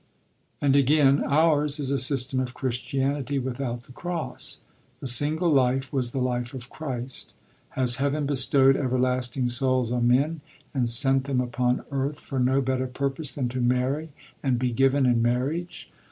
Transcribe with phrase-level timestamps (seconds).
[0.61, 4.59] And again: "Ours is a system of Christianity without the Cross";
[4.99, 7.35] the single life was the life of Christ.
[7.77, 10.41] "Has Heaven bestowed everlasting souls on men,
[10.73, 14.09] and sent them upon earth for no better purpose than to marry
[14.41, 15.91] and be given in marriage?